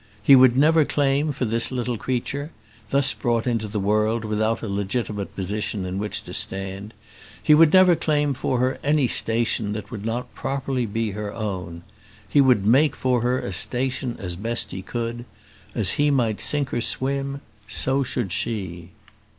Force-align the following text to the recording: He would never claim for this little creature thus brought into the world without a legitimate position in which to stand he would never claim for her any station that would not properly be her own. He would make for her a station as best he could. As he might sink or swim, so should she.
He 0.23 0.35
would 0.35 0.57
never 0.57 0.83
claim 0.83 1.31
for 1.31 1.45
this 1.45 1.69
little 1.71 1.95
creature 1.95 2.49
thus 2.89 3.13
brought 3.13 3.45
into 3.45 3.67
the 3.67 3.79
world 3.79 4.25
without 4.25 4.63
a 4.63 4.67
legitimate 4.67 5.35
position 5.35 5.85
in 5.85 5.99
which 5.99 6.23
to 6.23 6.33
stand 6.33 6.95
he 7.39 7.53
would 7.53 7.71
never 7.71 7.95
claim 7.95 8.33
for 8.33 8.57
her 8.57 8.79
any 8.83 9.07
station 9.07 9.73
that 9.73 9.91
would 9.91 10.03
not 10.03 10.33
properly 10.33 10.87
be 10.87 11.11
her 11.11 11.31
own. 11.31 11.83
He 12.27 12.41
would 12.41 12.65
make 12.65 12.95
for 12.95 13.21
her 13.21 13.37
a 13.41 13.53
station 13.53 14.15
as 14.17 14.35
best 14.35 14.71
he 14.71 14.81
could. 14.81 15.23
As 15.75 15.91
he 16.01 16.09
might 16.09 16.41
sink 16.41 16.73
or 16.73 16.81
swim, 16.81 17.39
so 17.67 18.01
should 18.01 18.31
she. 18.31 18.89